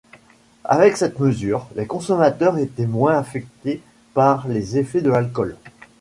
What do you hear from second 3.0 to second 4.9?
affectés par les